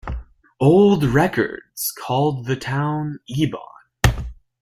[0.59, 4.23] Old records called the town Ibon.